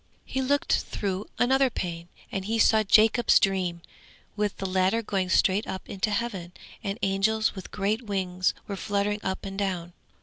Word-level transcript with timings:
Then 0.25 0.33
he 0.33 0.41
looked 0.41 0.77
through 0.79 1.29
another 1.37 1.69
pane, 1.69 2.07
and 2.31 2.45
he 2.45 2.57
saw 2.57 2.81
Jacob's 2.81 3.39
dream, 3.39 3.83
with 4.35 4.57
the 4.57 4.65
ladder 4.65 5.03
going 5.03 5.29
straight 5.29 5.67
up 5.67 5.87
into 5.87 6.09
heaven, 6.09 6.53
and 6.83 6.97
angels 7.03 7.53
with 7.53 7.69
great 7.69 8.01
wings 8.01 8.55
were 8.65 8.75
fluttering 8.75 9.19
up 9.21 9.45
and 9.45 9.59
down. 9.59 9.93